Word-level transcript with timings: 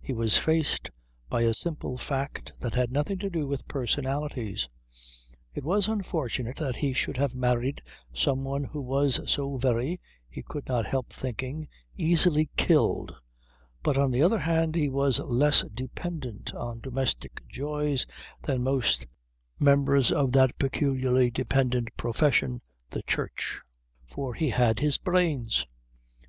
He 0.00 0.12
was 0.12 0.36
faced 0.36 0.90
by 1.30 1.42
a 1.42 1.54
simple 1.54 1.96
fact 1.96 2.50
that 2.60 2.74
had 2.74 2.90
nothing 2.90 3.16
to 3.20 3.30
do 3.30 3.46
with 3.46 3.68
personalities. 3.68 4.68
It 5.54 5.62
was 5.62 5.86
unfortunate 5.86 6.56
that 6.56 6.74
he 6.74 6.92
should 6.92 7.16
have 7.16 7.32
married 7.32 7.80
some 8.12 8.42
one 8.42 8.64
who 8.64 8.82
was 8.82 9.20
so 9.30 9.56
very, 9.56 9.96
he 10.28 10.42
could 10.42 10.66
not 10.66 10.86
help 10.86 11.12
thinking, 11.12 11.68
easily 11.96 12.50
killed, 12.56 13.14
but 13.84 13.96
on 13.96 14.10
the 14.10 14.20
other 14.20 14.40
hand 14.40 14.74
he 14.74 14.88
was 14.88 15.20
less 15.20 15.62
dependent 15.72 16.52
on 16.54 16.80
domestic 16.80 17.34
joys 17.48 18.04
than 18.42 18.64
most 18.64 19.06
members 19.60 20.10
of 20.10 20.32
that 20.32 20.58
peculiarly 20.58 21.30
dependent 21.30 21.96
profession, 21.96 22.60
the 22.90 23.02
Church, 23.04 23.60
for 24.12 24.34
he 24.34 24.50
had 24.50 24.80
his 24.80 24.98
brains. 24.98 25.64